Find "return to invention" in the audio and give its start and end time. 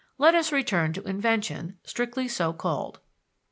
0.51-1.77